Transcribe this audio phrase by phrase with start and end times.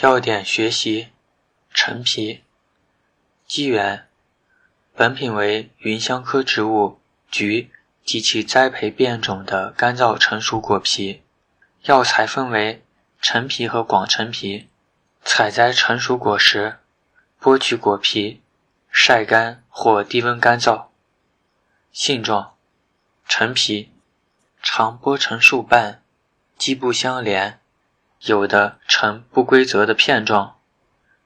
[0.00, 1.08] 要点学习：
[1.74, 2.44] 陈皮。
[3.48, 4.06] 机缘：
[4.94, 7.00] 本品为芸香科植物
[7.32, 7.72] 菊
[8.04, 11.22] 及其栽培变种的干燥成熟果皮。
[11.82, 12.84] 药材分为
[13.20, 14.68] 陈皮和广陈皮。
[15.24, 16.78] 采摘成熟果实，
[17.40, 18.40] 剥去果皮，
[18.92, 20.86] 晒干或低温干燥。
[21.90, 22.54] 性状：
[23.26, 23.90] 陈皮，
[24.62, 26.00] 常剥成数瓣，
[26.56, 27.60] 基部相连。
[28.22, 30.56] 有的呈不规则的片状，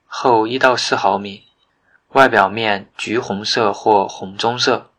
[0.06, 1.48] 厚一到四毫米，
[2.08, 4.90] 外表面橘红色或红棕色，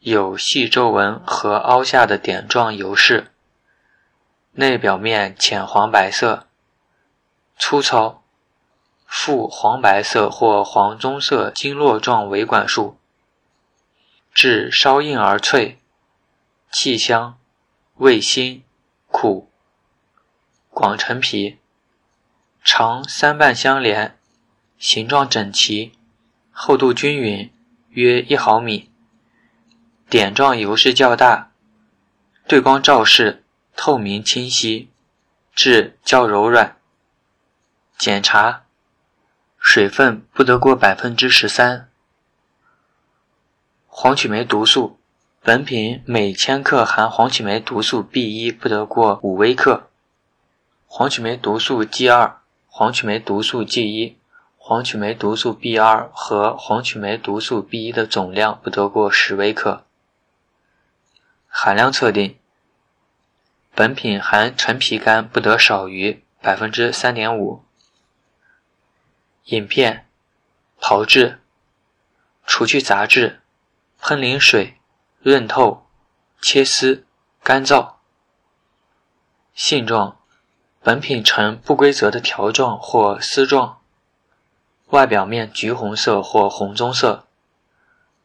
[0.00, 3.32] 有细皱纹和凹下的点状油饰，
[4.52, 6.46] 内表面浅黄白色，
[7.58, 8.22] 粗糙，
[9.06, 12.98] 附黄白色或黄棕色经络状维管束，
[14.34, 15.80] 质稍硬而脆，
[16.70, 17.38] 气香，
[17.96, 18.62] 味辛，
[19.08, 19.49] 苦。
[20.80, 21.58] 广陈皮，
[22.64, 24.16] 长三瓣相连，
[24.78, 25.92] 形状整齐，
[26.50, 27.52] 厚度均匀，
[27.90, 28.90] 约一毫米，
[30.08, 31.50] 点状油饰较大，
[32.48, 33.42] 对光照射
[33.76, 34.88] 透明清晰，
[35.54, 36.78] 质较柔软。
[37.98, 38.64] 检查，
[39.58, 41.90] 水分不得过百分之十三。
[43.86, 44.98] 黄曲霉毒素，
[45.42, 49.89] 本品每千克含黄曲霉毒素 B 一不得过五微克。
[50.92, 54.18] 黄曲霉毒素 G 二、黄曲霉毒素 G 一、
[54.56, 59.86] 黄曲霉毒素 B 二和黄曲霉毒素 B 一的总量不得过十微克。
[61.46, 62.36] 含量测定：
[63.72, 67.62] 本品含陈皮苷不得少于百分之三点五。
[69.44, 70.08] 饮片：
[70.80, 71.40] 炮制，
[72.44, 73.40] 除去杂质，
[74.00, 74.80] 喷淋水，
[75.20, 75.86] 润透，
[76.42, 77.06] 切丝，
[77.44, 77.92] 干燥。
[79.54, 80.19] 性状。
[80.82, 83.80] 本品呈不规则的条状或丝状，
[84.88, 87.26] 外表面橘红色或红棕色，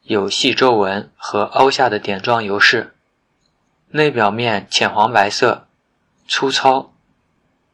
[0.04, 2.96] 有细皱纹和凹下的点状油饰，
[3.90, 5.68] 内表面浅黄白色，
[6.30, 6.94] 粗糙，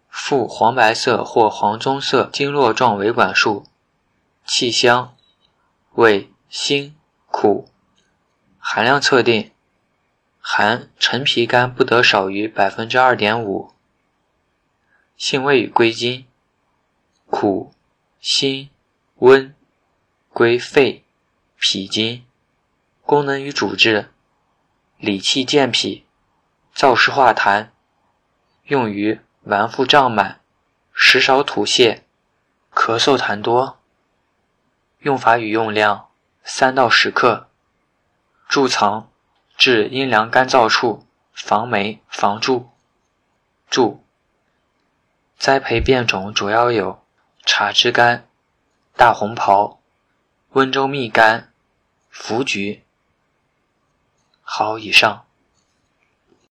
[0.09, 3.68] 附黄白色或黄棕色经络状维管束，
[4.47, 5.14] 气香，
[5.94, 6.96] 味辛
[7.28, 7.70] 苦，
[8.58, 9.52] 含量测定，
[10.40, 13.70] 含陈皮苷不得少于百分之二点五。
[15.24, 16.26] 性味与归经：
[17.30, 17.72] 苦、
[18.20, 18.72] 辛、
[19.18, 19.54] 温，
[20.30, 21.06] 归肺、
[21.59, 22.26] 脾经。
[23.04, 24.09] 功能与主治：
[24.98, 26.08] 理气健脾，
[26.76, 27.70] 燥湿化痰，
[28.64, 30.42] 用于脘腹胀满、
[30.92, 32.00] 食少吐泻、
[32.74, 33.78] 咳嗽痰多。
[35.02, 36.09] 用法与用量：
[36.44, 37.48] 三到十克。
[38.50, 39.08] 贮藏：
[39.56, 42.72] 至阴凉干燥处，防霉防蛀。
[43.70, 44.03] 注。
[45.41, 47.03] 栽培变种主要有
[47.47, 48.22] 茶枝柑、
[48.96, 49.79] 大红袍、
[50.52, 51.46] 温州蜜柑、
[52.12, 52.84] 福橘。
[54.44, 55.25] 好，以上。